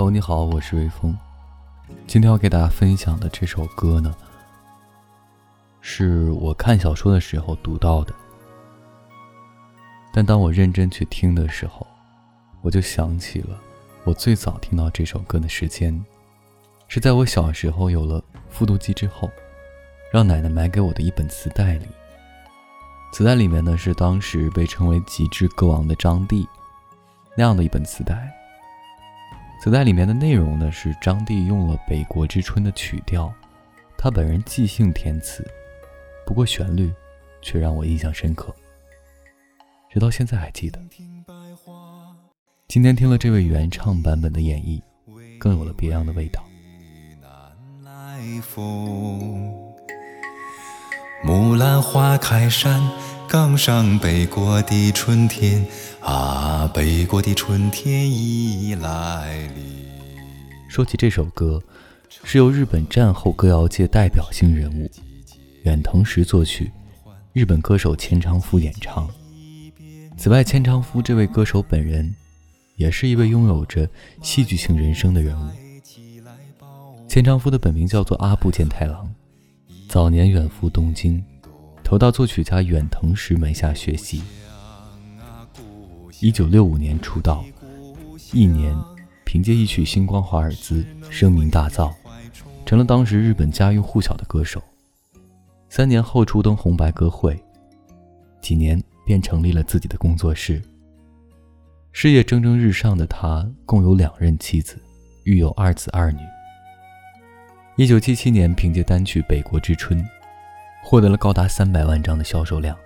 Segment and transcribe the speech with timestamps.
[0.00, 1.14] 朋友你好，我是微风。
[2.06, 4.14] 今天要给大家分享的这首歌呢，
[5.82, 8.14] 是我看小说的时候读到的。
[10.10, 11.86] 但当我认真去听的时候，
[12.62, 13.60] 我就想起了
[14.04, 16.02] 我最早听到这首歌的时间，
[16.88, 19.30] 是在我小时候有了复读机之后，
[20.10, 21.86] 让奶奶买给我的一本磁带里。
[23.12, 26.48] 磁带里面呢是当时被称为极致歌王的张帝
[27.36, 28.34] 那样的一本磁带。
[29.62, 33.30] 磁带里面的内容呢，是张帝用了《北国之春》的曲调，
[33.98, 35.46] 他本人即兴填词，
[36.26, 36.90] 不过旋律
[37.42, 38.56] 却让我印象深刻，
[39.90, 40.80] 直到现在还记得。
[42.68, 44.80] 今天听了这位原唱版本的演绎，
[45.38, 46.42] 更有了别样的味道。
[51.22, 52.80] 木兰花开山，
[53.30, 55.64] 刚上北国的春天。
[56.00, 59.86] 啊，北国的春天已来临。
[60.68, 61.62] 说起这首歌，
[62.24, 64.90] 是由日本战后歌谣界代表性人物
[65.62, 66.72] 远藤石作曲，
[67.32, 69.08] 日本歌手千昌夫演唱。
[70.18, 72.12] 此外，千昌夫这位歌手本人，
[72.74, 73.88] 也是一位拥有着
[74.22, 75.50] 戏剧性人生的人物。
[77.06, 79.08] 千昌夫的本名叫做阿部健太郎，
[79.88, 81.22] 早年远赴东京，
[81.90, 84.22] 投到作曲家远藤石门下学习。
[86.20, 87.44] 一九六五年出道，
[88.32, 88.72] 一年
[89.26, 91.92] 凭借一曲《星光华尔兹》声名大噪，
[92.64, 94.62] 成了当时日本家喻户晓的歌手。
[95.68, 97.36] 三年后初登红白歌会，
[98.40, 100.62] 几年便成立了自己的工作室。
[101.90, 104.80] 事业蒸蒸日上的他，共有两任妻子，
[105.24, 106.20] 育有二子二女。
[107.74, 110.00] 一九七七年，凭借单曲《北国之春》，
[110.82, 112.76] 获得了高达三百万张的销售量。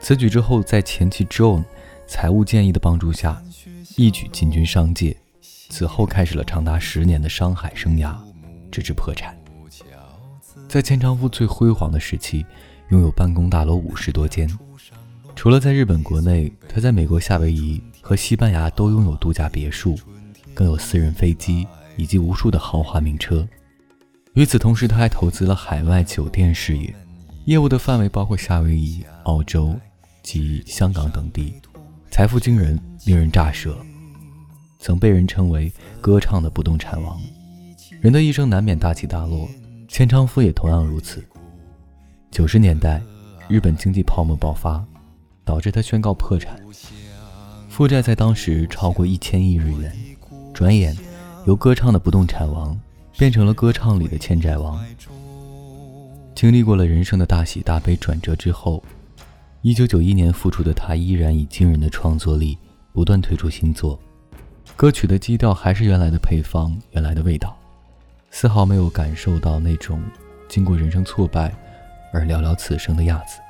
[0.00, 1.64] 此举之后，在前妻 Joan。
[2.08, 3.42] 财务建议的帮助下，
[3.96, 5.16] 一举进军商界。
[5.42, 8.14] 此后开始了长达十年的商海生涯，
[8.70, 9.36] 直至破产。
[10.68, 12.46] 在千昌夫最辉煌的时期，
[12.90, 14.48] 拥有办公大楼五十多间。
[15.34, 19.98] 除了在日本国内，他在美国夏威夷和西班牙都拥有度假别墅，
[20.54, 21.66] 更有私人飞机
[21.96, 23.44] 以及无数的豪华名车。
[24.36, 26.94] 与此同时，他还投资了海外酒店事业，
[27.46, 29.74] 业务的范围包括夏威夷、澳洲
[30.22, 31.54] 及香港等地。
[32.10, 33.74] 财富惊人，令人乍舌，
[34.78, 37.18] 曾被人称为歌唱的不动产王。
[38.02, 39.48] 人的一生难免大起大落，
[39.88, 41.24] 千昌夫也同样如此。
[42.30, 43.00] 九十年代，
[43.48, 44.84] 日本经济泡沫爆发，
[45.46, 46.60] 导致他宣告破产，
[47.70, 49.90] 负债在当时超过一千亿日元。
[50.52, 50.94] 转眼，
[51.46, 52.78] 由歌唱的不动产王
[53.18, 54.84] 变成了歌唱里的欠债王。
[56.34, 58.82] 经历过了人生的大喜大悲转折之后。
[59.62, 62.56] 一九九一年复出的他，依然以惊人的创作力
[62.92, 63.98] 不断推出新作，
[64.76, 67.58] 歌曲的基调还是原来的配方、原来的味道，
[68.30, 70.00] 丝毫没有感受到那种
[70.46, 71.52] 经过人生挫败
[72.12, 73.40] 而寥寥此生的样子，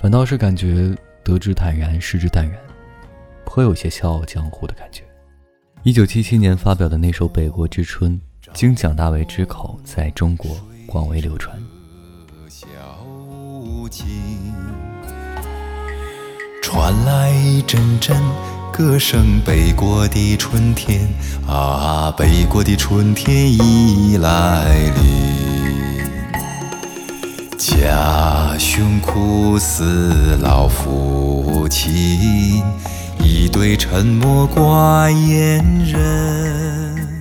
[0.00, 2.58] 反倒是感觉得之坦然，失之淡然，
[3.44, 5.02] 颇有些笑傲江湖的感觉。
[5.82, 8.12] 一九七七年发表的那首《北国之春》，
[8.54, 11.56] 经蒋大为之口，在中国广为流传。
[16.62, 18.16] 传来一阵阵
[18.72, 21.08] 歌声，北国的春天
[21.46, 25.28] 啊，北国的春天已来临。
[27.56, 32.62] 家兄苦死老父亲，
[33.18, 37.17] 一对沉默寡言人。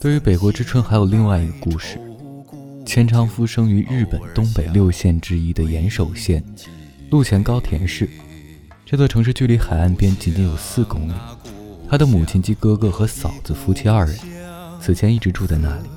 [0.00, 2.00] 对于《北国之春》，还有另外一个故事。
[2.86, 6.42] 千昌夫生于日本东北六县之一的岩手县。
[7.10, 8.08] 陆前高田市，
[8.86, 11.12] 这座城市距离海岸边仅仅有四公里。
[11.86, 14.18] 他的母亲及哥哥和嫂子夫妻二人，
[14.80, 15.88] 此前一直住在那里。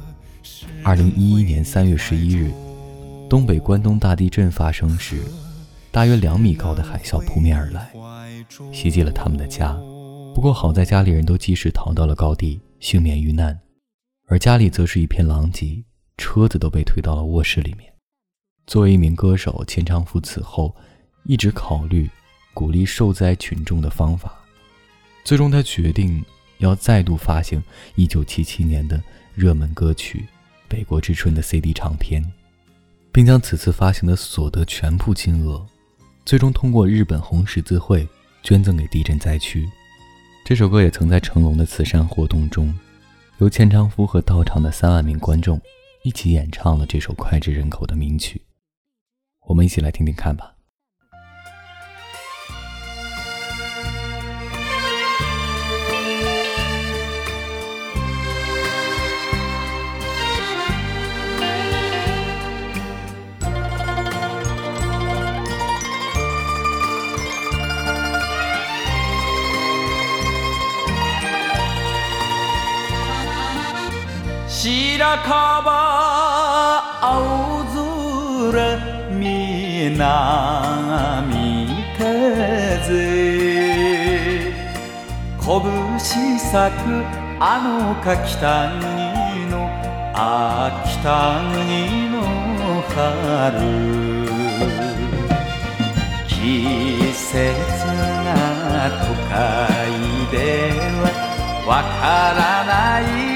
[0.83, 2.51] 二零一一年三月十一日，
[3.29, 5.21] 东北关东大地震发生时，
[5.91, 7.89] 大约两米高的海啸扑面而来，
[8.73, 9.73] 袭击了他们的家。
[10.35, 13.57] 不过好在家里人都及时逃到了高地，幸免于难。
[14.33, 15.83] 而家里则是一片狼藉，
[16.17, 17.93] 车子都被推到了卧室里面。
[18.65, 20.75] 作为一名歌手，钱昌夫此后。
[21.25, 22.09] 一直考虑
[22.53, 24.33] 鼓励受灾群众的方法，
[25.23, 26.21] 最终他决定
[26.57, 27.63] 要再度发行
[27.95, 29.01] 1977年的
[29.35, 30.19] 热门歌曲
[30.67, 32.21] 《北国之春》的 CD 唱片，
[33.11, 35.65] 并将此次发行的所得全部金额，
[36.25, 38.05] 最终通过日本红十字会
[38.41, 39.69] 捐赠给地震灾区。
[40.43, 42.77] 这首歌也曾在成龙的慈善活动中，
[43.43, 45.59] 由千昌夫和到场的三万名观众
[46.03, 48.41] 一起演唱了这首脍炙人口的名曲。
[49.47, 50.52] 我们一起来听听看吧。
[74.65, 75.19] 半
[75.65, 77.65] ば青
[78.51, 78.79] 空
[79.09, 80.07] 南
[81.97, 82.93] 風。
[85.37, 87.03] 拳咲く
[87.41, 89.67] あのか北国の
[90.13, 92.15] あ北国の
[92.95, 93.59] 春。
[96.29, 96.31] 季
[97.11, 97.33] 節
[98.23, 98.31] が
[99.03, 99.35] 都会
[100.31, 100.39] で
[101.01, 101.03] は
[101.67, 103.32] わからない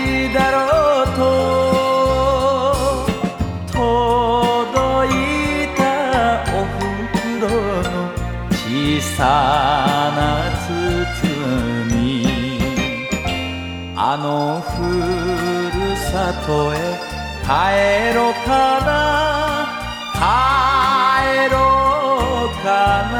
[16.46, 16.76] とへ
[17.42, 18.90] 帰ろうかな
[20.14, 20.20] 帰
[21.50, 21.56] ろ
[22.46, 22.66] うか
[23.12, 23.18] な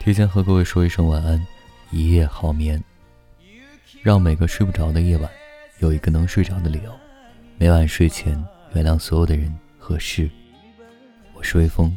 [0.00, 1.46] 提前和各位说一声晚安，
[1.90, 2.82] 一夜好眠，
[4.02, 5.30] 让每个睡不着的夜晚
[5.78, 6.92] 有一个能睡着的理由。
[7.56, 8.44] 每晚睡前
[8.74, 10.28] 原谅所有的人和事。
[11.32, 11.96] 我是微风，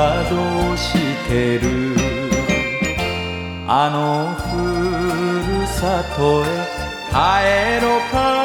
[0.00, 0.94] はどうし
[1.28, 1.68] てる？
[3.68, 4.56] あのふ
[5.60, 6.46] るさとへ
[7.10, 7.12] 帰
[7.84, 8.39] ろうか？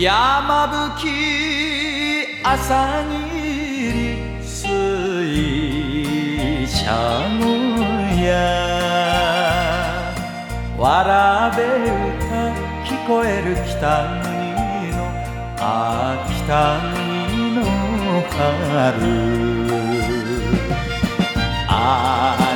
[0.00, 0.66] 山
[0.96, 1.12] 吹き
[2.42, 4.66] 朝霧水
[6.66, 7.44] 車の
[8.18, 8.32] や
[10.78, 12.32] わらべ歌
[12.86, 14.98] 聞こえる北国の
[15.58, 17.60] あ北国の
[18.22, 19.04] 春。
[21.68, 22.48] 兄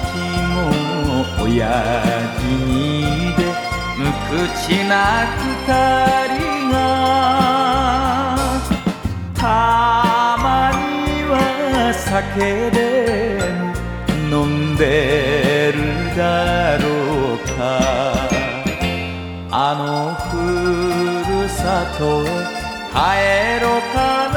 [0.00, 0.16] 貴
[0.54, 1.60] も親
[2.38, 2.72] 父に
[3.36, 3.38] で
[3.98, 4.00] 無
[4.48, 4.94] 口な
[5.36, 6.55] 二人。
[9.34, 11.34] たまには
[11.94, 12.78] 酒で
[14.30, 14.34] 飲
[14.72, 15.76] んでる
[16.16, 16.84] だろ
[17.34, 17.58] うか。
[19.58, 20.36] あのふ
[21.30, 22.02] るさと
[22.92, 22.96] 帰
[23.62, 23.96] ろうか
[24.34, 24.36] な。